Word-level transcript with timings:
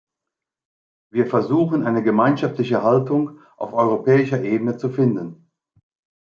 Wir 1.13 1.27
versuchen 1.27 1.85
eine 1.85 2.01
gemeinschaftliche 2.01 2.81
Haltung 2.81 3.37
auf 3.55 3.73
europäischer 3.73 4.41
Ebene 4.41 4.75
zu 4.77 4.89
finden. 4.89 5.47